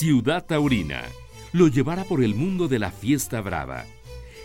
Ciudad 0.00 0.46
Taurina 0.46 1.02
lo 1.52 1.68
llevará 1.68 2.04
por 2.04 2.24
el 2.24 2.34
mundo 2.34 2.68
de 2.68 2.78
la 2.78 2.90
fiesta 2.90 3.42
brava. 3.42 3.84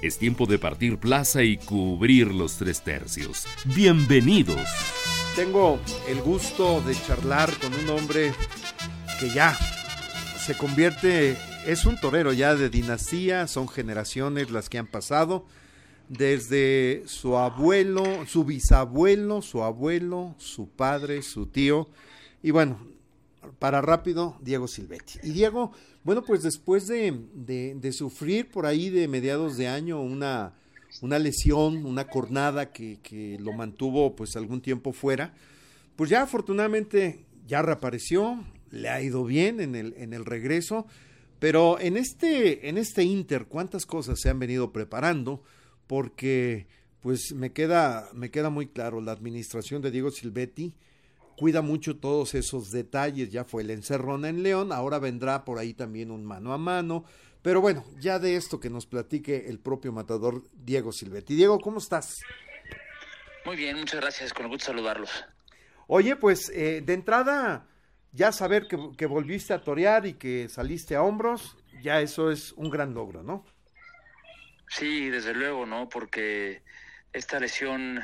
Es 0.01 0.17
tiempo 0.17 0.47
de 0.47 0.59
partir 0.59 0.97
plaza 0.97 1.43
y 1.43 1.55
cubrir 1.55 2.33
los 2.33 2.57
tres 2.57 2.83
tercios. 2.83 3.45
Bienvenidos. 3.63 4.67
Tengo 5.33 5.79
el 6.09 6.21
gusto 6.21 6.81
de 6.81 6.93
charlar 6.93 7.49
con 7.57 7.73
un 7.73 7.89
hombre 7.89 8.33
que 9.17 9.29
ya 9.29 9.57
se 10.45 10.57
convierte, 10.57 11.37
es 11.65 11.85
un 11.85 11.97
torero 12.01 12.33
ya 12.33 12.55
de 12.55 12.69
dinastía, 12.69 13.47
son 13.47 13.69
generaciones 13.69 14.51
las 14.51 14.67
que 14.67 14.77
han 14.77 14.87
pasado, 14.87 15.45
desde 16.09 17.03
su 17.05 17.37
abuelo, 17.37 18.25
su 18.27 18.43
bisabuelo, 18.43 19.41
su 19.41 19.63
abuelo, 19.63 20.35
su 20.37 20.67
padre, 20.67 21.21
su 21.21 21.45
tío, 21.45 21.87
y 22.43 22.51
bueno, 22.51 22.77
para 23.59 23.81
rápido, 23.81 24.37
Diego 24.41 24.67
Silvetti. 24.67 25.19
Y 25.23 25.31
Diego, 25.31 25.71
bueno, 26.03 26.23
pues 26.23 26.43
después 26.43 26.87
de, 26.87 27.13
de, 27.33 27.91
sufrir 27.91 28.49
por 28.49 28.65
ahí 28.65 28.89
de 28.89 29.07
mediados 29.07 29.57
de 29.57 29.67
año 29.67 30.01
una, 30.01 30.53
una 31.01 31.19
lesión, 31.19 31.85
una 31.85 32.07
cornada 32.07 32.71
que, 32.71 32.99
que, 33.01 33.37
lo 33.39 33.53
mantuvo 33.53 34.15
pues 34.15 34.35
algún 34.35 34.61
tiempo 34.61 34.93
fuera, 34.93 35.33
pues 35.95 36.09
ya 36.09 36.21
afortunadamente 36.21 37.25
ya 37.47 37.61
reapareció, 37.61 38.43
le 38.71 38.89
ha 38.89 39.01
ido 39.01 39.23
bien 39.23 39.59
en 39.59 39.75
el, 39.75 39.93
en 39.97 40.13
el 40.13 40.25
regreso, 40.25 40.85
pero 41.39 41.79
en 41.79 41.97
este, 41.97 42.69
en 42.69 42.77
este 42.77 43.03
Inter, 43.03 43.45
¿cuántas 43.45 43.85
cosas 43.85 44.19
se 44.19 44.29
han 44.29 44.39
venido 44.39 44.71
preparando? 44.71 45.43
Porque 45.87 46.67
pues 47.01 47.33
me 47.33 47.51
queda, 47.51 48.09
me 48.13 48.31
queda 48.31 48.49
muy 48.49 48.65
claro, 48.65 48.99
la 48.99 49.11
administración 49.11 49.81
de 49.83 49.91
Diego 49.91 50.09
Silvetti, 50.09 50.73
cuida 51.37 51.61
mucho 51.61 51.97
todos 51.97 52.33
esos 52.35 52.71
detalles, 52.71 53.31
ya 53.31 53.43
fue 53.43 53.63
el 53.63 53.71
encerrona 53.71 54.29
en 54.29 54.43
León, 54.43 54.71
ahora 54.71 54.99
vendrá 54.99 55.45
por 55.45 55.59
ahí 55.59 55.73
también 55.73 56.11
un 56.11 56.25
mano 56.25 56.53
a 56.53 56.57
mano, 56.57 57.05
pero 57.41 57.61
bueno, 57.61 57.85
ya 57.99 58.19
de 58.19 58.35
esto 58.35 58.59
que 58.59 58.69
nos 58.69 58.85
platique 58.85 59.49
el 59.49 59.59
propio 59.59 59.91
matador 59.91 60.43
Diego 60.53 60.91
Silvetti. 60.91 61.35
Diego, 61.35 61.59
¿cómo 61.59 61.79
estás? 61.79 62.19
Muy 63.45 63.55
bien, 63.55 63.77
muchas 63.77 64.01
gracias, 64.01 64.33
con 64.33 64.47
gusto 64.47 64.65
saludarlos. 64.65 65.11
Oye, 65.87 66.15
pues 66.15 66.49
eh, 66.49 66.81
de 66.83 66.93
entrada, 66.93 67.67
ya 68.11 68.31
saber 68.31 68.67
que, 68.67 68.77
que 68.97 69.05
volviste 69.05 69.53
a 69.53 69.61
torear 69.63 70.07
y 70.07 70.13
que 70.13 70.49
saliste 70.49 70.95
a 70.95 71.03
hombros, 71.03 71.55
ya 71.83 72.01
eso 72.01 72.31
es 72.31 72.53
un 72.53 72.71
gran 72.71 72.93
logro, 72.93 73.21
¿no? 73.21 73.45
Sí, 74.67 75.09
desde 75.09 75.33
luego, 75.33 75.65
¿no? 75.65 75.87
Porque 75.87 76.63
esta 77.13 77.39
lesión 77.39 78.03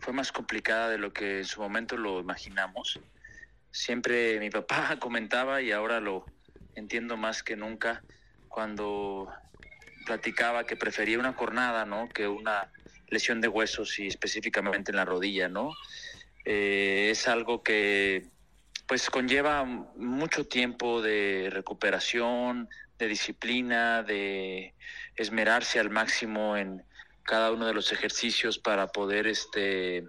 fue 0.00 0.12
más 0.12 0.32
complicada 0.32 0.88
de 0.88 0.98
lo 0.98 1.12
que 1.12 1.38
en 1.38 1.44
su 1.44 1.60
momento 1.60 1.96
lo 1.96 2.20
imaginamos. 2.20 3.00
Siempre 3.70 4.38
mi 4.40 4.50
papá 4.50 4.96
comentaba 5.00 5.62
y 5.62 5.72
ahora 5.72 6.00
lo 6.00 6.26
entiendo 6.74 7.16
más 7.16 7.42
que 7.42 7.56
nunca 7.56 8.02
cuando 8.48 9.28
platicaba 10.06 10.64
que 10.64 10.76
prefería 10.76 11.18
una 11.18 11.34
cornada, 11.34 11.84
¿no? 11.84 12.08
Que 12.08 12.28
una 12.28 12.70
lesión 13.08 13.40
de 13.40 13.48
huesos 13.48 13.98
y 13.98 14.06
específicamente 14.06 14.92
en 14.92 14.96
la 14.96 15.04
rodilla, 15.04 15.48
¿no? 15.48 15.74
Eh, 16.44 17.08
es 17.10 17.28
algo 17.28 17.62
que 17.62 18.28
pues 18.86 19.10
conlleva 19.10 19.64
mucho 19.64 20.46
tiempo 20.46 21.02
de 21.02 21.48
recuperación, 21.50 22.68
de 22.98 23.08
disciplina, 23.08 24.02
de 24.04 24.74
esmerarse 25.16 25.80
al 25.80 25.90
máximo 25.90 26.56
en 26.56 26.84
cada 27.26 27.52
uno 27.52 27.66
de 27.66 27.74
los 27.74 27.92
ejercicios 27.92 28.58
para 28.58 28.86
poder 28.88 29.26
este 29.26 30.04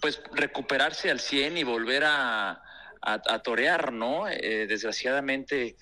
pues 0.00 0.20
recuperarse 0.32 1.10
al 1.10 1.20
100 1.20 1.56
y 1.56 1.64
volver 1.64 2.04
a, 2.04 2.62
a, 3.00 3.38
torear, 3.38 3.92
¿no? 3.92 4.28
Eh, 4.28 4.66
desgraciadamente 4.66 5.76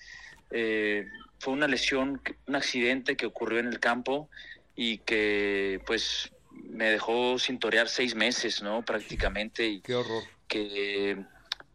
eh, 0.51 1.05
fue 1.39 1.53
una 1.53 1.67
lesión, 1.67 2.21
un 2.47 2.55
accidente 2.55 3.17
que 3.17 3.25
ocurrió 3.25 3.59
en 3.59 3.67
el 3.67 3.79
campo 3.79 4.29
y 4.75 4.99
que 4.99 5.81
pues 5.85 6.31
me 6.51 6.91
dejó 6.91 7.37
sin 7.39 7.59
torear 7.59 7.89
seis 7.89 8.15
meses, 8.15 8.61
¿no? 8.61 8.83
Prácticamente. 8.83 9.65
Y 9.65 9.81
Qué 9.81 9.95
horror. 9.95 10.23
Que 10.47 11.17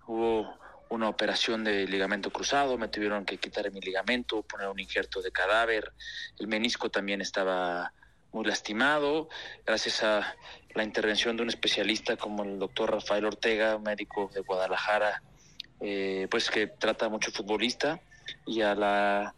hubo 0.07 0.59
una 0.89 1.09
operación 1.09 1.63
de 1.65 1.87
ligamento 1.87 2.31
cruzado, 2.31 2.77
me 2.79 2.89
tuvieron 2.89 3.25
que 3.25 3.39
quitar 3.39 3.71
mi 3.71 3.81
ligamento, 3.81 4.43
poner 4.43 4.69
un 4.69 4.81
injerto 4.81 5.23
de 5.23 5.31
cadáver, 5.31 5.93
el 6.39 6.49
menisco 6.49 6.91
también 6.91 7.21
estaba 7.21 7.93
muy 8.33 8.45
lastimado, 8.45 9.29
gracias 9.67 10.03
a 10.03 10.37
la 10.75 10.85
intervención 10.85 11.37
de 11.37 11.43
un 11.43 11.49
especialista 11.49 12.17
como 12.17 12.45
el 12.45 12.59
doctor 12.59 12.93
Rafael 12.93 13.25
Ortega, 13.25 13.79
médico 13.79 14.31
de 14.33 14.41
Guadalajara, 14.41 15.23
eh, 15.81 16.29
pues 16.31 16.51
que 16.51 16.67
trata 16.67 17.09
mucho 17.09 17.33
futbolista, 17.33 18.01
y 18.47 18.63
a 18.63 18.75
la 18.75 19.35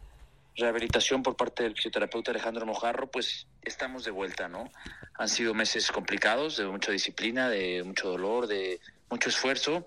rehabilitación 0.55 1.23
por 1.23 1.35
parte 1.35 1.63
del 1.63 1.73
fisioterapeuta 1.73 2.31
Alejandro 2.31 2.65
Mojarro, 2.65 3.09
pues 3.09 3.47
estamos 3.63 4.05
de 4.05 4.11
vuelta, 4.11 4.47
¿no? 4.47 4.69
Han 5.17 5.29
sido 5.29 5.53
meses 5.53 5.91
complicados, 5.91 6.57
de 6.57 6.65
mucha 6.65 6.91
disciplina, 6.91 7.49
de 7.49 7.83
mucho 7.83 8.09
dolor, 8.09 8.47
de 8.47 8.79
mucho 9.09 9.29
esfuerzo, 9.29 9.85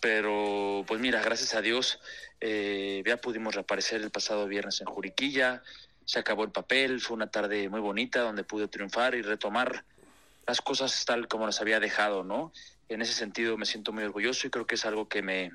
pero 0.00 0.84
pues 0.86 1.00
mira, 1.00 1.20
gracias 1.22 1.54
a 1.54 1.62
Dios 1.62 1.98
eh, 2.40 3.02
ya 3.06 3.16
pudimos 3.16 3.54
reaparecer 3.54 4.02
el 4.02 4.10
pasado 4.10 4.46
viernes 4.46 4.80
en 4.80 4.86
Juriquilla, 4.86 5.62
se 6.04 6.18
acabó 6.18 6.44
el 6.44 6.50
papel, 6.50 7.00
fue 7.00 7.16
una 7.16 7.30
tarde 7.30 7.68
muy 7.68 7.80
bonita 7.80 8.20
donde 8.20 8.44
pude 8.44 8.68
triunfar 8.68 9.14
y 9.14 9.22
retomar 9.22 9.84
las 10.46 10.60
cosas 10.60 11.04
tal 11.04 11.28
como 11.28 11.46
las 11.46 11.60
había 11.60 11.80
dejado, 11.80 12.24
¿no? 12.24 12.52
En 12.88 13.02
ese 13.02 13.12
sentido 13.12 13.56
me 13.56 13.66
siento 13.66 13.92
muy 13.92 14.04
orgulloso 14.04 14.46
y 14.46 14.50
creo 14.50 14.66
que 14.66 14.74
es 14.74 14.84
algo 14.84 15.08
que 15.08 15.22
me 15.22 15.50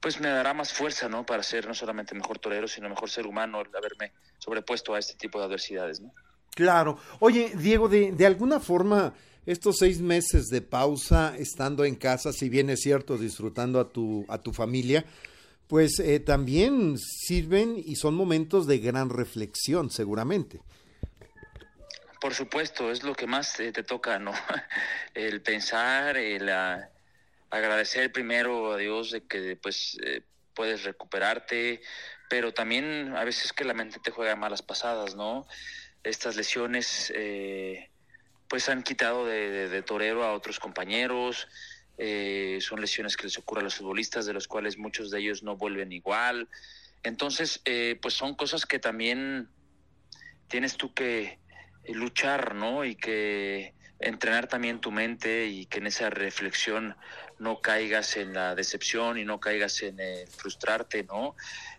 pues 0.00 0.20
me 0.20 0.28
dará 0.28 0.52
más 0.52 0.72
fuerza, 0.72 1.08
¿no? 1.08 1.24
Para 1.24 1.44
ser 1.44 1.68
no 1.68 1.74
solamente 1.74 2.14
mejor 2.14 2.40
torero, 2.40 2.66
sino 2.66 2.88
mejor 2.88 3.08
ser 3.08 3.24
humano, 3.24 3.60
el 3.60 3.68
haberme 3.76 4.12
sobrepuesto 4.38 4.94
a 4.94 4.98
este 4.98 5.14
tipo 5.14 5.38
de 5.38 5.44
adversidades, 5.44 6.00
¿no? 6.00 6.12
Claro. 6.54 6.98
Oye, 7.20 7.52
Diego, 7.54 7.88
de, 7.88 8.10
de 8.10 8.26
alguna 8.26 8.58
forma, 8.58 9.14
estos 9.46 9.76
seis 9.78 10.00
meses 10.00 10.48
de 10.48 10.60
pausa, 10.60 11.36
estando 11.38 11.84
en 11.84 11.94
casa, 11.94 12.32
si 12.32 12.48
bien 12.48 12.68
es 12.68 12.80
cierto, 12.80 13.16
disfrutando 13.16 13.78
a 13.78 13.88
tu, 13.88 14.26
a 14.28 14.38
tu 14.38 14.52
familia, 14.52 15.04
pues 15.72 16.00
eh, 16.00 16.20
también 16.20 16.98
sirven 16.98 17.82
y 17.82 17.96
son 17.96 18.12
momentos 18.12 18.66
de 18.66 18.76
gran 18.76 19.08
reflexión, 19.08 19.88
seguramente. 19.88 20.60
Por 22.20 22.34
supuesto, 22.34 22.90
es 22.90 23.02
lo 23.02 23.14
que 23.14 23.26
más 23.26 23.54
te, 23.54 23.72
te 23.72 23.82
toca, 23.82 24.18
¿no? 24.18 24.34
El 25.14 25.40
pensar, 25.40 26.18
el 26.18 26.42
uh, 26.42 26.84
agradecer 27.48 28.12
primero 28.12 28.72
a 28.72 28.76
Dios 28.76 29.12
de 29.12 29.22
que 29.22 29.56
pues 29.56 29.96
eh, 30.04 30.20
puedes 30.52 30.84
recuperarte, 30.84 31.80
pero 32.28 32.52
también 32.52 33.16
a 33.16 33.24
veces 33.24 33.54
que 33.54 33.64
la 33.64 33.72
mente 33.72 33.98
te 33.98 34.10
juega 34.10 34.36
malas 34.36 34.60
pasadas, 34.60 35.14
¿no? 35.14 35.46
Estas 36.02 36.36
lesiones 36.36 37.10
eh, 37.16 37.88
pues 38.46 38.68
han 38.68 38.82
quitado 38.82 39.24
de 39.24 39.82
torero 39.86 40.22
a 40.22 40.34
otros 40.34 40.60
compañeros, 40.60 41.48
eh, 41.98 42.58
son 42.60 42.80
lesiones 42.80 43.16
que 43.16 43.24
les 43.24 43.38
ocurren 43.38 43.62
a 43.62 43.64
los 43.64 43.76
futbolistas, 43.76 44.26
de 44.26 44.32
los 44.32 44.48
cuales 44.48 44.78
muchos 44.78 45.10
de 45.10 45.20
ellos 45.20 45.42
no 45.42 45.56
vuelven 45.56 45.92
igual. 45.92 46.48
Entonces, 47.02 47.60
eh, 47.64 47.98
pues 48.00 48.14
son 48.14 48.34
cosas 48.34 48.66
que 48.66 48.78
también 48.78 49.48
tienes 50.48 50.76
tú 50.76 50.92
que 50.94 51.38
luchar, 51.88 52.54
¿no? 52.54 52.84
Y 52.84 52.94
que 52.94 53.74
entrenar 53.98 54.48
también 54.48 54.80
tu 54.80 54.90
mente 54.90 55.46
y 55.46 55.66
que 55.66 55.78
en 55.78 55.86
esa 55.86 56.10
reflexión 56.10 56.96
no 57.38 57.60
caigas 57.60 58.16
en 58.16 58.34
la 58.34 58.54
decepción 58.54 59.18
y 59.18 59.24
no 59.24 59.40
caigas 59.40 59.82
en 59.82 59.98
el 60.00 60.28
frustrarte, 60.28 61.04
¿no? 61.04 61.34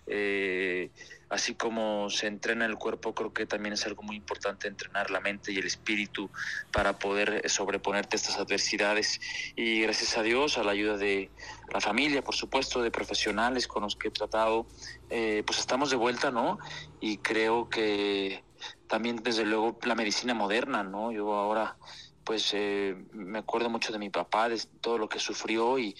Eh, 0.07 0.89
así 1.33 1.55
como 1.55 2.11
se 2.11 2.27
entrena 2.27 2.65
el 2.65 2.77
cuerpo, 2.77 3.15
creo 3.15 3.33
que 3.33 3.47
también 3.47 3.73
es 3.73 3.85
algo 3.87 4.03
muy 4.03 4.15
importante 4.15 4.67
entrenar 4.67 5.09
la 5.09 5.19
mente 5.19 5.51
y 5.51 5.57
el 5.57 5.65
espíritu 5.65 6.29
para 6.71 6.99
poder 6.99 7.49
sobreponerte 7.49 8.15
a 8.15 8.17
estas 8.17 8.37
adversidades. 8.37 9.19
Y 9.55 9.81
gracias 9.81 10.15
a 10.15 10.21
Dios, 10.21 10.59
a 10.59 10.63
la 10.63 10.73
ayuda 10.73 10.95
de 10.95 11.31
la 11.73 11.81
familia, 11.81 12.23
por 12.23 12.35
supuesto, 12.35 12.83
de 12.83 12.91
profesionales 12.91 13.67
con 13.67 13.81
los 13.81 13.95
que 13.95 14.09
he 14.09 14.11
tratado, 14.11 14.67
eh, 15.09 15.41
pues 15.43 15.57
estamos 15.57 15.89
de 15.89 15.95
vuelta, 15.95 16.29
¿no? 16.29 16.59
Y 16.99 17.17
creo 17.17 17.67
que 17.67 18.43
también, 18.87 19.15
desde 19.23 19.43
luego, 19.43 19.79
la 19.83 19.95
medicina 19.95 20.35
moderna, 20.35 20.83
¿no? 20.83 21.11
Yo 21.11 21.33
ahora, 21.33 21.77
pues, 22.23 22.51
eh, 22.53 22.95
me 23.11 23.39
acuerdo 23.39 23.71
mucho 23.71 23.91
de 23.91 23.97
mi 23.97 24.11
papá, 24.11 24.49
de 24.49 24.61
todo 24.81 24.99
lo 24.99 25.09
que 25.09 25.17
sufrió 25.17 25.79
y 25.79 25.95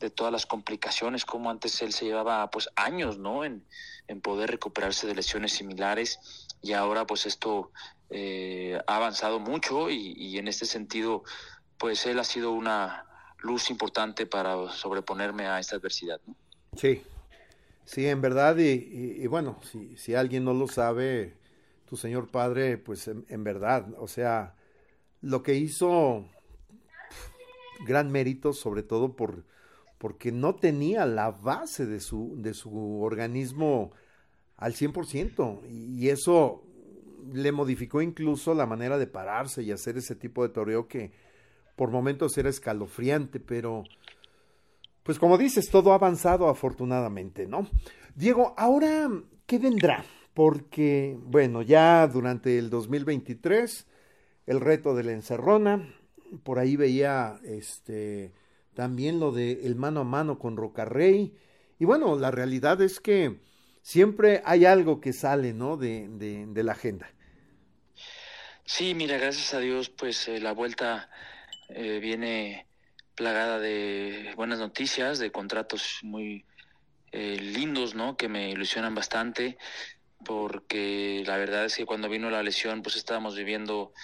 de 0.00 0.10
todas 0.10 0.32
las 0.32 0.46
complicaciones, 0.46 1.24
como 1.24 1.50
antes 1.50 1.80
él 1.82 1.92
se 1.92 2.04
llevaba, 2.04 2.50
pues, 2.50 2.68
años, 2.76 3.18
¿no? 3.18 3.44
En, 3.44 3.64
en 4.08 4.20
poder 4.20 4.50
recuperarse 4.50 5.06
de 5.06 5.14
lesiones 5.14 5.52
similares 5.52 6.46
y 6.62 6.72
ahora 6.72 7.06
pues 7.06 7.26
esto 7.26 7.72
eh, 8.10 8.78
ha 8.86 8.96
avanzado 8.96 9.40
mucho 9.40 9.90
y, 9.90 10.14
y, 10.16 10.38
en 10.38 10.48
este 10.48 10.66
sentido 10.66 11.24
pues 11.78 12.06
él 12.06 12.18
ha 12.18 12.24
sido 12.24 12.52
una 12.52 13.06
luz 13.38 13.70
importante 13.70 14.26
para 14.26 14.70
sobreponerme 14.70 15.46
a 15.46 15.60
esta 15.60 15.76
adversidad. 15.76 16.20
Sí, 16.76 17.02
sí, 17.84 18.06
en 18.06 18.20
verdad 18.20 18.56
y, 18.58 19.22
y, 19.22 19.26
bueno, 19.26 19.58
si, 19.70 19.96
si, 19.96 20.14
alguien 20.14 20.44
no 20.44 20.54
lo 20.54 20.68
sabe, 20.68 21.36
tu 21.86 21.96
señor 21.96 22.30
padre 22.30 22.78
pues 22.78 23.08
en 23.08 23.44
verdad, 23.44 23.86
o 23.98 24.08
sea, 24.08 24.54
lo 25.20 25.42
que 25.42 25.54
hizo 25.54 26.28
gran 27.86 28.10
mérito 28.10 28.52
sobre 28.52 28.82
todo 28.82 29.16
por 29.16 29.44
porque 29.98 30.32
no 30.32 30.54
tenía 30.54 31.06
la 31.06 31.30
base 31.30 31.86
de 31.86 32.00
su, 32.00 32.34
de 32.36 32.54
su 32.54 33.00
organismo 33.02 33.92
al 34.56 34.74
100%, 34.74 35.68
y 35.68 36.08
eso 36.08 36.62
le 37.32 37.52
modificó 37.52 38.00
incluso 38.00 38.54
la 38.54 38.66
manera 38.66 38.98
de 38.98 39.06
pararse 39.06 39.62
y 39.62 39.72
hacer 39.72 39.96
ese 39.96 40.14
tipo 40.14 40.42
de 40.42 40.50
toreo 40.50 40.86
que 40.88 41.12
por 41.74 41.90
momentos 41.90 42.38
era 42.38 42.48
escalofriante, 42.48 43.40
pero 43.40 43.84
pues 45.02 45.18
como 45.18 45.38
dices, 45.38 45.68
todo 45.70 45.92
ha 45.92 45.96
avanzado 45.96 46.48
afortunadamente, 46.48 47.46
¿no? 47.46 47.68
Diego, 48.14 48.54
ahora, 48.56 49.08
¿qué 49.46 49.58
vendrá? 49.58 50.04
Porque, 50.34 51.16
bueno, 51.22 51.62
ya 51.62 52.06
durante 52.08 52.58
el 52.58 52.70
2023, 52.70 53.86
el 54.46 54.60
reto 54.60 54.94
de 54.94 55.04
la 55.04 55.12
encerrona, 55.12 55.94
por 56.42 56.58
ahí 56.58 56.76
veía 56.76 57.38
este 57.44 58.32
también 58.76 59.18
lo 59.18 59.32
de 59.32 59.66
el 59.66 59.74
mano 59.74 60.00
a 60.00 60.04
mano 60.04 60.38
con 60.38 60.56
Rocarrey. 60.56 61.34
Y 61.78 61.84
bueno, 61.86 62.16
la 62.16 62.30
realidad 62.30 62.80
es 62.82 63.00
que 63.00 63.40
siempre 63.82 64.42
hay 64.44 64.66
algo 64.66 65.00
que 65.00 65.14
sale, 65.14 65.54
¿no? 65.54 65.78
De, 65.78 66.06
de, 66.08 66.62
la 66.62 66.72
agenda. 66.72 67.10
Sí, 68.64 68.94
mira, 68.94 69.16
gracias 69.16 69.54
a 69.54 69.60
Dios, 69.60 69.88
pues 69.88 70.28
eh, 70.28 70.40
la 70.40 70.52
vuelta 70.52 71.08
eh, 71.70 71.98
viene 72.00 72.66
plagada 73.14 73.58
de 73.58 74.34
buenas 74.36 74.58
noticias, 74.58 75.18
de 75.18 75.32
contratos 75.32 76.00
muy 76.02 76.44
eh, 77.12 77.38
lindos, 77.40 77.94
¿no? 77.94 78.18
Que 78.18 78.28
me 78.28 78.50
ilusionan 78.50 78.94
bastante, 78.94 79.56
porque 80.22 81.22
la 81.26 81.38
verdad 81.38 81.64
es 81.64 81.76
que 81.76 81.86
cuando 81.86 82.10
vino 82.10 82.28
la 82.28 82.42
lesión, 82.42 82.82
pues 82.82 82.96
estábamos 82.96 83.36
viviendo 83.36 83.94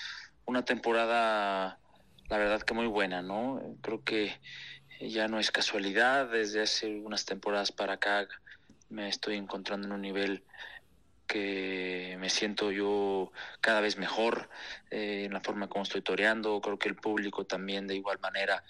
una 0.47 0.65
temporada, 0.65 1.79
la 2.29 2.39
verdad 2.39 2.63
que 2.63 2.75
muy 2.75 2.87
buena, 2.87 3.23
¿no? 3.23 3.61
Creo 3.83 4.03
que 4.03 4.41
ya 5.01 5.29
no 5.29 5.39
es 5.39 5.51
casualidad, 5.51 6.31
desde 6.31 6.63
hace 6.63 6.87
unas 7.01 7.25
temporadas 7.25 7.73
para 7.73 7.95
acá 7.95 8.29
me 8.89 9.09
estoy 9.09 9.37
encontrando 9.37 9.87
en 9.87 9.95
un 9.95 10.03
nivel 10.03 10.45
que 11.27 12.17
me 12.21 12.29
siento 12.29 12.71
yo 12.71 13.33
cada 13.61 13.81
vez 13.81 13.97
mejor 13.97 14.51
eh, 14.91 15.25
en 15.25 15.33
la 15.33 15.41
forma 15.41 15.69
como 15.69 15.85
estoy 15.85 16.03
toreando. 16.03 16.61
Creo 16.61 16.79
que 16.79 16.89
el 16.89 16.97
público 16.97 17.47
también 17.47 17.87
de 17.87 17.97
igual 17.97 18.19
manera 18.21 18.63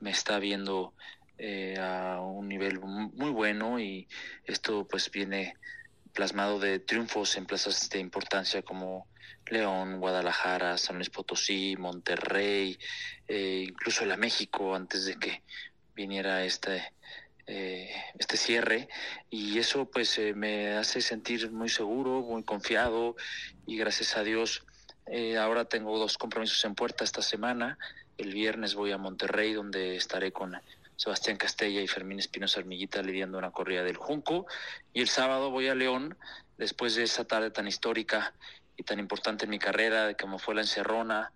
me 0.00 0.10
está 0.10 0.38
viendo 0.38 0.94
eh, 1.38 1.78
a 1.78 2.20
un 2.20 2.48
nivel 2.48 2.78
muy 2.80 3.30
bueno 3.30 3.80
y 3.80 4.06
esto 4.44 4.86
pues 4.86 5.10
viene 5.10 5.54
plasmado 6.20 6.58
de 6.58 6.80
triunfos 6.80 7.38
en 7.38 7.46
plazas 7.46 7.88
de 7.88 7.98
importancia 7.98 8.60
como 8.60 9.06
León, 9.46 10.00
Guadalajara, 10.00 10.76
San 10.76 10.96
Luis 10.96 11.08
Potosí, 11.08 11.76
Monterrey, 11.78 12.78
eh, 13.26 13.64
incluso 13.66 14.04
la 14.04 14.18
México 14.18 14.74
antes 14.74 15.06
de 15.06 15.16
que 15.16 15.42
viniera 15.94 16.44
este 16.44 16.92
eh, 17.46 17.90
este 18.18 18.36
cierre 18.36 18.90
y 19.30 19.58
eso 19.58 19.86
pues 19.90 20.18
eh, 20.18 20.34
me 20.34 20.76
hace 20.76 21.00
sentir 21.00 21.50
muy 21.52 21.70
seguro, 21.70 22.20
muy 22.20 22.42
confiado 22.42 23.16
y 23.66 23.78
gracias 23.78 24.14
a 24.18 24.22
Dios 24.22 24.62
eh, 25.06 25.38
ahora 25.38 25.64
tengo 25.64 25.98
dos 25.98 26.18
compromisos 26.18 26.62
en 26.66 26.74
puerta 26.74 27.02
esta 27.02 27.22
semana. 27.22 27.78
El 28.18 28.34
viernes 28.34 28.74
voy 28.74 28.92
a 28.92 28.98
Monterrey 28.98 29.54
donde 29.54 29.96
estaré 29.96 30.32
con 30.32 30.54
Sebastián 31.00 31.38
Castella 31.38 31.80
y 31.80 31.86
Fermín 31.86 32.18
Espinosa 32.18 32.60
Armillita 32.60 33.00
lidiando 33.00 33.38
una 33.38 33.52
corrida 33.52 33.82
del 33.82 33.96
Junco. 33.96 34.46
Y 34.92 35.00
el 35.00 35.08
sábado 35.08 35.50
voy 35.50 35.66
a 35.68 35.74
León 35.74 36.18
después 36.58 36.94
de 36.94 37.04
esa 37.04 37.24
tarde 37.24 37.50
tan 37.50 37.66
histórica 37.66 38.34
y 38.76 38.82
tan 38.82 38.98
importante 38.98 39.44
en 39.44 39.50
mi 39.50 39.58
carrera 39.58 40.12
como 40.12 40.38
fue 40.38 40.54
la 40.54 40.60
encerrona 40.60 41.32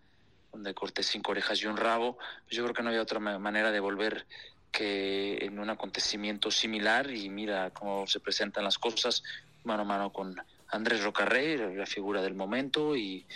donde 0.53 0.75
corté 0.75 1.03
cinco 1.03 1.31
orejas 1.31 1.63
y 1.63 1.67
un 1.67 1.79
rabo, 1.79 2.19
yo 2.51 2.63
creo 2.63 2.75
que 2.75 2.83
no 2.83 2.91
había 2.91 3.01
otra 3.01 3.21
manera 3.21 3.71
de 3.73 3.81
volver 3.81 4.27
que 4.71 5.39
en 5.41 5.59
un 5.59 5.71
acontecimiento 5.71 6.51
similar. 6.51 7.11
Y 7.11 7.31
mira 7.31 7.71
cómo 7.71 8.07
se 8.07 8.21
presentan 8.21 8.65
las 8.65 8.79
cosas 8.79 9.23
mano 9.63 9.81
a 9.81 9.87
mano 9.87 10.13
con 10.13 10.37
Andrés 10.69 11.03
Rocarrey, 11.03 11.75
la 11.75 11.87
figura 11.87 12.21
del 12.21 12.35
momento. 12.35 12.95
Y 12.97 13.27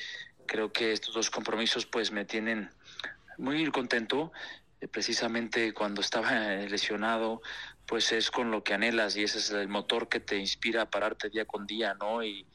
creo 0.44 0.74
que 0.74 0.92
estos 0.92 1.14
dos 1.14 1.30
compromisos 1.30 1.86
pues 1.86 2.12
me 2.12 2.26
tienen 2.26 2.68
muy 3.38 3.66
contento 3.70 4.30
precisamente 4.86 5.74
cuando 5.74 6.00
estaba 6.00 6.30
lesionado 6.68 7.40
pues 7.86 8.12
es 8.12 8.30
con 8.30 8.50
lo 8.50 8.62
que 8.62 8.74
anhelas 8.74 9.16
y 9.16 9.22
ese 9.22 9.38
es 9.38 9.50
el 9.50 9.68
motor 9.68 10.08
que 10.08 10.20
te 10.20 10.36
inspira 10.36 10.82
a 10.82 10.90
pararte 10.90 11.30
día 11.30 11.46
con 11.46 11.66
día, 11.66 11.94
¿no? 11.94 12.22
Y, 12.22 12.46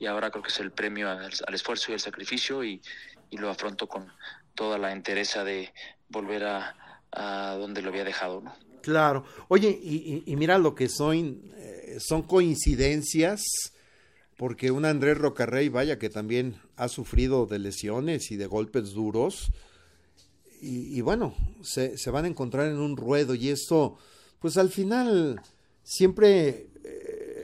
y 0.00 0.06
ahora 0.06 0.30
creo 0.30 0.42
que 0.42 0.50
es 0.50 0.58
el 0.58 0.72
premio 0.72 1.08
al, 1.08 1.54
esfuerzo 1.54 1.92
y 1.92 1.94
al 1.94 2.00
sacrificio 2.00 2.64
y, 2.64 2.82
y, 3.30 3.36
lo 3.36 3.50
afronto 3.50 3.86
con 3.86 4.12
toda 4.54 4.78
la 4.78 4.90
entereza 4.90 5.44
de 5.44 5.72
volver 6.08 6.44
a, 6.44 6.74
a 7.12 7.56
donde 7.56 7.82
lo 7.82 7.90
había 7.90 8.02
dejado, 8.02 8.40
¿no? 8.40 8.52
Claro. 8.82 9.24
Oye, 9.48 9.68
y, 9.70 10.34
mira 10.36 10.58
lo 10.58 10.74
que 10.74 10.88
son, 10.88 11.42
eh, 11.56 11.98
son 12.00 12.22
coincidencias, 12.22 13.42
porque 14.36 14.70
un 14.70 14.84
Andrés 14.84 15.18
Rocarrey, 15.18 15.68
vaya 15.68 15.98
que 15.98 16.08
también 16.08 16.56
ha 16.76 16.88
sufrido 16.88 17.46
de 17.46 17.58
lesiones 17.58 18.30
y 18.30 18.36
de 18.36 18.46
golpes 18.46 18.92
duros, 18.92 19.52
y, 20.60 21.00
bueno, 21.00 21.34
se, 21.62 21.96
se, 21.96 22.10
van 22.10 22.24
a 22.24 22.28
encontrar 22.28 22.66
en 22.66 22.78
un 22.78 22.96
ruedo, 22.96 23.34
y 23.34 23.48
esto, 23.48 23.98
pues 24.38 24.56
al 24.56 24.70
final 24.70 25.40
siempre 25.82 26.70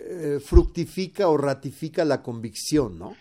eh, 0.09 0.41
fructifica 0.41 1.29
o 1.29 1.37
ratifica 1.37 2.05
la 2.05 2.23
convicción, 2.23 2.99
¿no? 2.99 3.17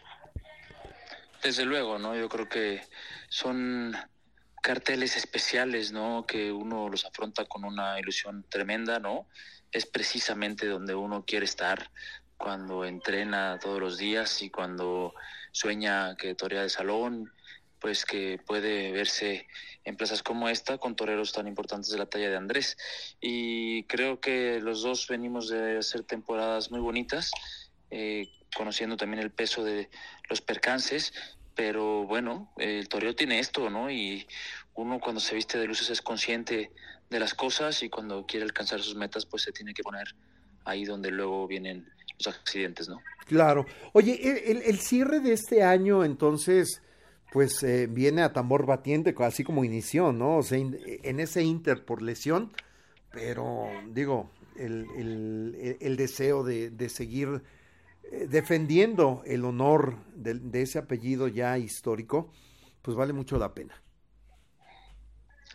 Desde 1.43 1.65
luego, 1.65 1.97
¿no? 1.97 2.15
Yo 2.15 2.29
creo 2.29 2.47
que 2.47 2.81
son 3.27 3.95
carteles 4.61 5.17
especiales, 5.17 5.91
¿no? 5.91 6.25
Que 6.27 6.51
uno 6.51 6.87
los 6.89 7.05
afronta 7.05 7.45
con 7.45 7.65
una 7.65 7.99
ilusión 7.99 8.45
tremenda, 8.49 8.99
¿no? 8.99 9.27
Es 9.71 9.85
precisamente 9.85 10.67
donde 10.67 10.95
uno 10.95 11.25
quiere 11.25 11.45
estar 11.45 11.91
cuando 12.37 12.85
entrena 12.85 13.59
todos 13.59 13.79
los 13.79 13.97
días 13.97 14.41
y 14.41 14.49
cuando 14.49 15.13
sueña 15.51 16.15
que 16.17 16.35
torea 16.35 16.61
de 16.61 16.69
salón, 16.69 17.31
pues 17.79 18.05
que 18.05 18.39
puede 18.45 18.91
verse 18.91 19.47
en 19.83 19.97
plazas 19.97 20.23
como 20.23 20.49
esta 20.49 20.77
con 20.77 20.95
toreros 20.95 21.33
tan 21.33 21.47
importantes 21.47 21.91
de 21.91 21.97
la 21.97 22.07
talla 22.07 22.29
de 22.29 22.37
Andrés. 22.37 22.77
Y 23.21 23.83
creo 23.83 24.19
que 24.19 24.59
los 24.61 24.81
dos 24.81 25.07
venimos 25.07 25.49
de 25.49 25.77
hacer 25.77 26.03
temporadas 26.03 26.71
muy 26.71 26.79
bonitas, 26.79 27.31
eh, 27.91 28.27
conociendo 28.55 28.97
también 28.97 29.21
el 29.21 29.31
peso 29.31 29.63
de 29.63 29.89
los 30.29 30.41
percances 30.41 31.13
pero 31.55 32.05
bueno, 32.05 32.51
el 32.57 32.87
toreo 32.89 33.15
tiene 33.15 33.39
esto, 33.39 33.69
¿no? 33.69 33.89
Y 33.89 34.27
uno 34.75 34.99
cuando 34.99 35.21
se 35.21 35.35
viste 35.35 35.57
de 35.57 35.65
luces 35.65 35.89
es 35.89 36.01
consciente 36.01 36.71
de 37.09 37.19
las 37.19 37.33
cosas 37.33 37.81
y 37.81 37.89
cuando 37.89 38.25
quiere 38.25 38.43
alcanzar 38.43 38.81
sus 38.81 38.95
metas, 38.95 39.25
pues 39.25 39.43
se 39.43 39.53
tiene 39.53 39.73
que 39.73 39.81
poner 39.81 40.07
ahí 40.65 40.83
donde 40.83 41.11
luego 41.11 41.47
vienen 41.47 41.87
los 42.17 42.35
accidentes, 42.35 42.89
¿no? 42.89 43.01
Claro. 43.25 43.65
Oye, 43.93 44.69
el, 44.69 44.79
cierre 44.79 45.19
de 45.21 45.33
este 45.33 45.63
año, 45.63 46.03
entonces, 46.03 46.81
pues 47.31 47.61
eh, 47.63 47.87
viene 47.89 48.21
a 48.21 48.33
tambor 48.33 48.65
batiente, 48.65 49.13
así 49.19 49.43
como 49.43 49.63
inició, 49.63 50.11
¿no? 50.11 50.37
O 50.37 50.43
sea, 50.43 50.57
en 50.57 51.19
ese 51.19 51.43
inter 51.43 51.83
por 51.83 52.01
lesión, 52.01 52.51
pero 53.11 53.67
digo, 53.87 54.29
el, 54.57 54.87
el, 54.95 55.77
el 55.79 55.97
deseo 55.97 56.43
de, 56.43 56.69
de 56.69 56.89
seguir 56.89 57.41
eh, 58.11 58.27
defendiendo 58.27 59.23
el 59.25 59.45
honor 59.45 59.97
de, 60.13 60.61
ese 60.61 60.77
apellido 60.79 61.27
ya 61.27 61.57
histórico, 61.57 62.31
pues 62.81 62.95
vale 62.95 63.13
mucho 63.13 63.37
la 63.37 63.53
pena. 63.53 63.81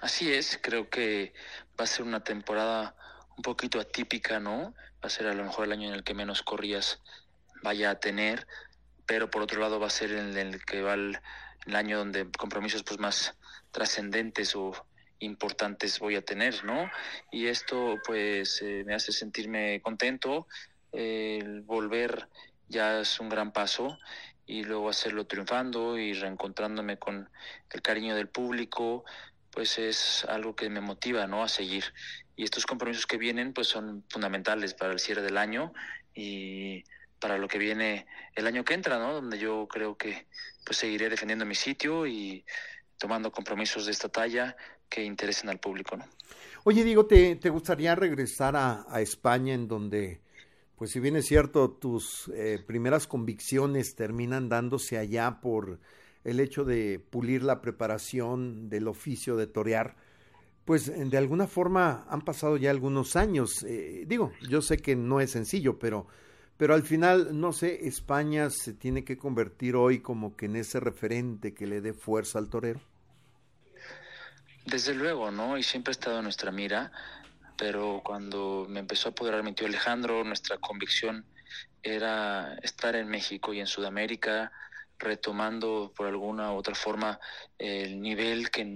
Así 0.00 0.32
es, 0.32 0.58
creo 0.60 0.88
que 0.88 1.32
va 1.78 1.84
a 1.84 1.86
ser 1.86 2.06
una 2.06 2.24
temporada 2.24 2.96
un 3.36 3.42
poquito 3.42 3.78
atípica, 3.78 4.40
¿no? 4.40 4.74
Va 5.02 5.06
a 5.06 5.10
ser 5.10 5.26
a 5.26 5.34
lo 5.34 5.44
mejor 5.44 5.66
el 5.66 5.72
año 5.72 5.88
en 5.88 5.94
el 5.94 6.04
que 6.04 6.14
menos 6.14 6.42
corridas 6.42 7.00
vaya 7.62 7.90
a 7.90 8.00
tener, 8.00 8.46
pero 9.06 9.30
por 9.30 9.42
otro 9.42 9.60
lado 9.60 9.78
va 9.78 9.86
a 9.86 9.90
ser 9.90 10.12
en 10.12 10.36
el 10.36 10.64
que 10.64 10.82
va 10.82 10.94
el, 10.94 11.18
año 11.72 11.98
donde 11.98 12.30
compromisos 12.30 12.82
pues 12.82 12.98
más 12.98 13.36
trascendentes 13.70 14.54
o 14.56 14.72
importantes 15.20 15.98
voy 15.98 16.16
a 16.16 16.22
tener, 16.22 16.64
¿no? 16.64 16.90
Y 17.30 17.46
esto 17.46 17.98
pues 18.06 18.62
eh, 18.62 18.82
me 18.86 18.94
hace 18.94 19.12
sentirme 19.12 19.80
contento, 19.82 20.46
el 20.92 21.60
volver 21.62 22.28
ya 22.68 23.00
es 23.00 23.20
un 23.20 23.28
gran 23.28 23.52
paso 23.52 23.98
y 24.46 24.64
luego 24.64 24.88
hacerlo 24.88 25.26
triunfando 25.26 25.98
y 25.98 26.12
reencontrándome 26.12 26.98
con 26.98 27.28
el 27.70 27.82
cariño 27.82 28.16
del 28.16 28.28
público, 28.28 29.04
pues 29.52 29.78
es 29.78 30.24
algo 30.24 30.56
que 30.56 30.68
me 30.68 30.80
motiva, 30.80 31.26
¿no? 31.26 31.42
A 31.42 31.48
seguir. 31.48 31.84
Y 32.34 32.44
estos 32.44 32.66
compromisos 32.66 33.06
que 33.06 33.18
vienen, 33.18 33.52
pues 33.52 33.68
son 33.68 34.04
fundamentales 34.08 34.74
para 34.74 34.92
el 34.92 34.98
cierre 34.98 35.22
del 35.22 35.36
año 35.36 35.72
y 36.14 36.84
para 37.20 37.38
lo 37.38 37.48
que 37.48 37.58
viene 37.58 38.06
el 38.34 38.46
año 38.46 38.64
que 38.64 38.74
entra, 38.74 38.98
¿no? 38.98 39.14
Donde 39.14 39.38
yo 39.38 39.68
creo 39.68 39.96
que 39.96 40.26
pues 40.64 40.78
seguiré 40.78 41.08
defendiendo 41.08 41.44
mi 41.44 41.54
sitio 41.54 42.06
y 42.06 42.44
tomando 42.98 43.30
compromisos 43.30 43.86
de 43.86 43.92
esta 43.92 44.08
talla 44.08 44.56
que 44.88 45.04
interesen 45.04 45.48
al 45.48 45.58
público, 45.58 45.96
¿no? 45.96 46.04
Oye, 46.64 46.84
digo, 46.84 47.06
¿te, 47.06 47.36
te 47.36 47.48
gustaría 47.48 47.94
regresar 47.94 48.56
a, 48.56 48.84
a 48.88 49.00
España 49.00 49.54
en 49.54 49.68
donde 49.68 50.20
pues 50.80 50.92
si 50.92 50.98
bien 50.98 51.14
es 51.16 51.26
cierto, 51.26 51.70
tus 51.72 52.30
eh, 52.34 52.58
primeras 52.66 53.06
convicciones 53.06 53.96
terminan 53.96 54.48
dándose 54.48 54.96
allá 54.96 55.42
por 55.42 55.78
el 56.24 56.40
hecho 56.40 56.64
de 56.64 56.98
pulir 56.98 57.42
la 57.42 57.60
preparación 57.60 58.70
del 58.70 58.88
oficio 58.88 59.36
de 59.36 59.46
torear, 59.46 59.96
pues 60.64 60.90
de 61.10 61.18
alguna 61.18 61.46
forma 61.46 62.06
han 62.08 62.22
pasado 62.22 62.56
ya 62.56 62.70
algunos 62.70 63.14
años. 63.14 63.62
Eh, 63.64 64.04
digo, 64.06 64.32
yo 64.48 64.62
sé 64.62 64.78
que 64.78 64.96
no 64.96 65.20
es 65.20 65.32
sencillo, 65.32 65.78
pero, 65.78 66.06
pero 66.60 66.74
al 66.74 66.82
final, 66.82 67.40
no 67.40 67.54
sé, 67.54 67.86
España 67.86 68.50
se 68.50 68.74
tiene 68.74 69.02
que 69.02 69.16
convertir 69.16 69.76
hoy 69.76 70.00
como 70.00 70.36
que 70.36 70.44
en 70.44 70.56
ese 70.56 70.78
referente 70.78 71.54
que 71.54 71.66
le 71.66 71.80
dé 71.80 71.94
fuerza 71.94 72.38
al 72.38 72.50
torero. 72.50 72.82
Desde 74.66 74.92
luego, 74.92 75.30
¿no? 75.30 75.56
Y 75.56 75.62
siempre 75.62 75.92
ha 75.92 75.92
estado 75.92 76.18
en 76.18 76.24
nuestra 76.24 76.52
mira, 76.52 76.92
pero 77.56 78.02
cuando 78.04 78.66
me 78.68 78.80
empezó 78.80 79.08
a 79.08 79.12
apoderar 79.12 79.42
mi 79.42 79.54
tío 79.54 79.68
Alejandro, 79.68 80.22
nuestra 80.22 80.58
convicción 80.58 81.24
era 81.82 82.56
estar 82.56 82.94
en 82.94 83.08
México 83.08 83.54
y 83.54 83.60
en 83.60 83.66
Sudamérica, 83.66 84.52
retomando 84.98 85.94
por 85.96 86.08
alguna 86.08 86.52
u 86.52 86.56
otra 86.56 86.74
forma 86.74 87.18
el 87.56 88.02
nivel 88.02 88.50
que 88.50 88.66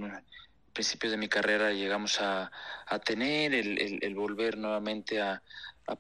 principios 0.75 1.13
de 1.13 1.19
mi 1.19 1.29
carrera 1.29 1.73
llegamos 1.73 2.21
a, 2.21 2.51
tener, 3.05 3.55
el, 3.55 4.15
volver 4.15 4.59
nuevamente 4.59 5.23
a, 5.23 5.43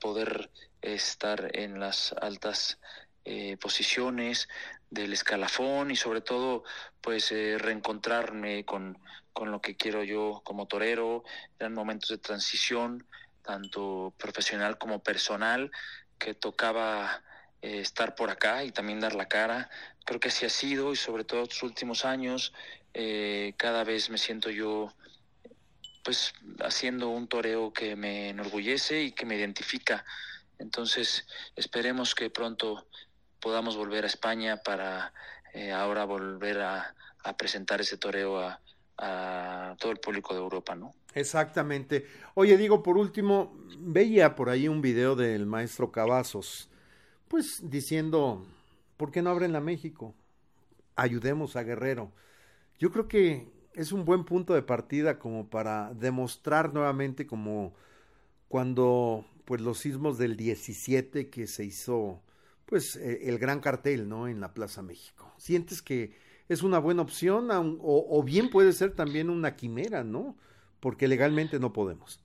poder 0.00 0.50
estar 0.83 1.50
en 1.57 1.81
las 1.81 2.12
altas 2.21 2.78
eh, 3.25 3.57
posiciones 3.59 4.49
del 4.90 5.12
escalafón 5.12 5.90
y 5.90 5.97
sobre 5.97 6.21
todo 6.21 6.64
pues 7.00 7.33
eh, 7.33 7.57
reencontrarme 7.59 8.64
con, 8.64 8.99
con 9.33 9.50
lo 9.50 9.61
que 9.61 9.76
quiero 9.76 10.04
yo 10.04 10.43
como 10.45 10.66
torero. 10.66 11.25
Eran 11.59 11.75
momentos 11.75 12.11
de 12.11 12.19
transición, 12.19 13.07
tanto 13.43 14.14
profesional 14.19 14.78
como 14.78 15.02
personal, 15.02 15.71
que 16.19 16.35
tocaba 16.35 17.23
eh, 17.64 17.81
estar 17.81 18.14
por 18.14 18.31
acá 18.31 18.64
y 18.64 18.73
también 18.73 19.00
dar 19.00 19.14
la 19.14 19.26
cara. 19.26 19.71
Creo 20.05 20.21
que 20.21 20.29
así 20.29 20.45
ha 20.47 20.51
sido 20.51 20.93
y 20.93 20.97
sobre 20.97 21.25
todo 21.25 21.43
estos 21.43 21.63
últimos 21.63 22.05
años 22.05 22.53
eh, 22.93 23.55
cada 23.57 23.85
vez 23.85 24.11
me 24.11 24.19
siento 24.19 24.51
yo 24.51 24.93
pues 26.05 26.35
haciendo 26.61 27.09
un 27.09 27.27
toreo 27.27 27.73
que 27.73 27.97
me 27.97 28.29
enorgullece 28.29 29.03
y 29.03 29.13
que 29.13 29.25
me 29.25 29.37
identifica. 29.37 30.05
Entonces 30.59 31.27
esperemos 31.57 32.15
que 32.15 32.29
pronto 32.31 32.87
podamos 33.41 33.77
volver 33.77 34.05
a 34.05 34.07
España 34.07 34.59
para 34.59 35.13
eh, 35.55 35.73
ahora 35.73 36.05
volver 36.05 36.61
a, 36.61 36.95
presentar 37.39 37.81
ese 37.81 37.97
toreo 37.97 38.39
a, 38.39 38.61
a 38.99 39.77
todo 39.79 39.93
el 39.93 39.99
público 39.99 40.35
de 40.35 40.41
Europa, 40.41 40.75
¿no? 40.75 40.95
Exactamente. 41.15 42.07
Oye, 42.35 42.59
digo, 42.59 42.83
por 42.83 42.99
último, 42.99 43.57
veía 43.79 44.35
por 44.35 44.51
ahí 44.51 44.69
un 44.69 44.83
video 44.83 45.17
del 45.17 45.47
maestro 45.47 45.91
Cavazos, 45.91 46.69
pues 47.29 47.71
diciendo, 47.71 48.47
¿por 48.97 49.11
qué 49.11 49.23
no 49.23 49.31
abren 49.31 49.53
la 49.53 49.61
México? 49.61 50.15
Ayudemos 50.97 51.57
a 51.57 51.63
Guerrero. 51.63 52.13
Yo 52.79 52.91
creo 52.91 53.09
que 53.09 53.49
es 53.75 53.93
un 53.93 54.05
buen 54.05 54.25
punto 54.25 54.55
de 54.55 54.63
partida 54.63 55.19
como 55.19 55.49
para 55.49 55.93
demostrar 55.95 56.73
nuevamente 56.73 57.27
como 57.27 57.75
cuando 58.49 59.27
pues 59.45 59.61
los 59.61 59.79
sismos 59.79 60.17
del 60.19 60.37
17 60.37 61.29
que 61.29 61.47
se 61.47 61.65
hizo 61.65 62.23
pues 62.67 62.97
e, 62.97 63.29
el 63.29 63.39
gran 63.39 63.61
cartel, 63.61 64.09
¿no? 64.09 64.29
En 64.29 64.41
la 64.41 64.55
Plaza 64.55 64.83
México. 64.83 65.33
¿Sientes 65.39 65.83
que 65.83 66.17
es 66.49 66.63
una 66.63 66.79
buena 66.79 67.03
opción 67.03 67.49
o, 67.51 68.23
bien 68.23 68.51
puede 68.51 68.73
ser 68.73 68.95
también 68.95 69.31
una 69.31 69.57
quimera, 69.57 70.05
¿no? 70.05 70.37
Porque 70.81 71.09
legalmente 71.09 71.59
no 71.59 71.73
podemos. 71.73 72.21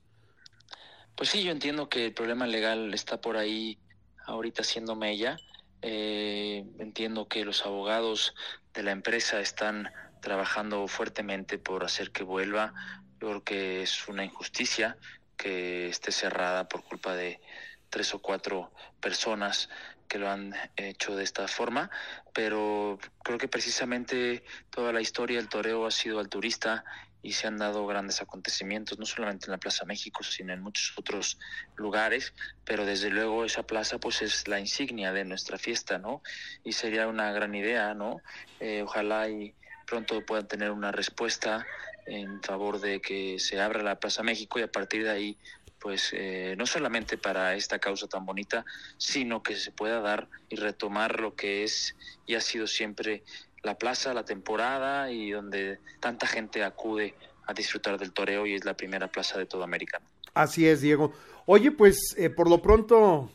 Pues 1.16 1.30
sí, 1.30 1.42
yo 1.42 1.50
entiendo 1.50 1.88
que 1.88 2.06
el 2.06 2.14
problema 2.14 2.46
legal 2.46 2.92
está 2.94 3.20
por 3.20 3.36
ahí 3.36 3.78
ahorita 4.26 4.62
siendo 4.62 4.94
mella. 4.94 5.38
Eh, 5.82 6.64
entiendo 6.78 7.28
que 7.28 7.44
los 7.44 7.64
abogados 7.64 8.34
de 8.74 8.82
la 8.82 8.90
empresa 8.90 9.40
están 9.40 9.90
trabajando 10.20 10.86
fuertemente 10.88 11.58
por 11.58 11.84
hacer 11.84 12.12
que 12.12 12.22
vuelva. 12.22 12.74
Yo 13.20 13.28
creo 13.28 13.44
que 13.44 13.82
es 13.82 14.08
una 14.08 14.24
injusticia 14.24 14.96
que 15.36 15.88
esté 15.88 16.12
cerrada 16.12 16.68
por 16.68 16.84
culpa 16.84 17.14
de 17.14 17.40
tres 17.88 18.14
o 18.14 18.20
cuatro 18.20 18.72
personas 19.00 19.68
que 20.06 20.18
lo 20.18 20.28
han 20.28 20.54
hecho 20.76 21.14
de 21.14 21.22
esta 21.24 21.46
forma, 21.46 21.90
pero 22.34 22.98
creo 23.22 23.38
que 23.38 23.48
precisamente 23.48 24.42
toda 24.68 24.92
la 24.92 25.00
historia 25.00 25.38
del 25.38 25.48
toreo 25.48 25.86
ha 25.86 25.90
sido 25.90 26.18
al 26.18 26.28
turista 26.28 26.84
y 27.22 27.32
se 27.32 27.46
han 27.46 27.58
dado 27.58 27.86
grandes 27.86 28.22
acontecimientos, 28.22 28.98
no 28.98 29.06
solamente 29.06 29.46
en 29.46 29.52
la 29.52 29.58
Plaza 29.58 29.84
México, 29.84 30.22
sino 30.22 30.52
en 30.52 30.62
muchos 30.62 30.92
otros 30.96 31.38
lugares, 31.76 32.34
pero 32.64 32.84
desde 32.84 33.10
luego 33.10 33.44
esa 33.44 33.62
plaza 33.62 33.98
pues 33.98 34.22
es 34.22 34.48
la 34.48 34.58
insignia 34.58 35.12
de 35.12 35.24
nuestra 35.24 35.58
fiesta, 35.58 35.98
¿no? 35.98 36.22
Y 36.64 36.72
sería 36.72 37.08
una 37.08 37.32
gran 37.32 37.54
idea, 37.54 37.94
¿no? 37.94 38.20
Eh, 38.58 38.82
ojalá 38.82 39.28
y 39.28 39.54
pronto 39.86 40.24
puedan 40.24 40.48
tener 40.48 40.70
una 40.70 40.92
respuesta 40.92 41.66
en 42.06 42.42
favor 42.42 42.80
de 42.80 43.00
que 43.00 43.38
se 43.38 43.60
abra 43.60 43.82
la 43.82 43.98
Plaza 43.98 44.22
México 44.22 44.58
y 44.58 44.62
a 44.62 44.70
partir 44.70 45.04
de 45.04 45.10
ahí 45.10 45.38
pues 45.80 46.10
eh, 46.12 46.54
no 46.58 46.66
solamente 46.66 47.16
para 47.16 47.54
esta 47.54 47.78
causa 47.78 48.06
tan 48.06 48.26
bonita, 48.26 48.64
sino 48.98 49.42
que 49.42 49.56
se 49.56 49.72
pueda 49.72 50.00
dar 50.00 50.28
y 50.50 50.56
retomar 50.56 51.18
lo 51.20 51.34
que 51.34 51.64
es 51.64 51.96
y 52.26 52.34
ha 52.34 52.40
sido 52.40 52.66
siempre 52.66 53.24
la 53.62 53.76
plaza, 53.76 54.14
la 54.14 54.24
temporada 54.24 55.10
y 55.10 55.30
donde 55.30 55.78
tanta 56.00 56.26
gente 56.26 56.64
acude 56.64 57.14
a 57.46 57.52
disfrutar 57.52 57.98
del 57.98 58.12
toreo 58.12 58.46
y 58.46 58.54
es 58.54 58.64
la 58.64 58.74
primera 58.74 59.08
plaza 59.08 59.38
de 59.38 59.46
toda 59.46 59.64
América. 59.64 60.00
Así 60.34 60.66
es, 60.66 60.80
Diego. 60.80 61.12
Oye, 61.46 61.70
pues 61.70 62.14
eh, 62.16 62.30
por 62.30 62.48
lo 62.48 62.62
pronto 62.62 63.30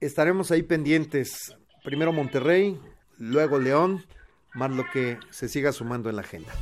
estaremos 0.00 0.50
ahí 0.50 0.62
pendientes. 0.62 1.54
Primero 1.82 2.12
Monterrey, 2.12 2.80
luego 3.18 3.58
León, 3.58 4.06
más 4.54 4.70
lo 4.70 4.88
que 4.90 5.18
se 5.30 5.48
siga 5.48 5.72
sumando 5.72 6.08
en 6.08 6.16
la 6.16 6.22
agenda. 6.22 6.52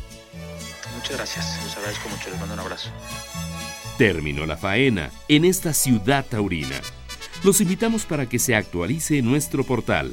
Muchas 0.95 1.17
gracias, 1.17 1.61
los 1.65 1.77
agradezco 1.77 2.09
mucho, 2.09 2.31
les 2.31 2.39
mando 2.39 2.55
un 2.55 2.61
abrazo. 2.61 2.91
Terminó 3.99 4.47
la 4.47 4.57
faena 4.57 5.11
en 5.29 5.45
esta 5.45 5.73
ciudad 5.73 6.25
taurina. 6.25 6.81
Los 7.45 7.61
invitamos 7.61 8.07
para 8.07 8.29
que 8.29 8.39
se 8.39 8.55
actualice 8.55 9.21
nuestro 9.21 9.65
portal. 9.65 10.13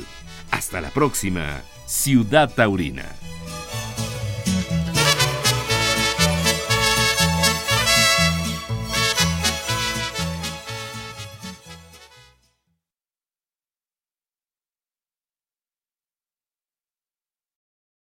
Hasta 0.51 0.81
la 0.81 0.89
próxima, 0.89 1.61
Ciudad 1.89 2.53
Taurina. 2.53 3.15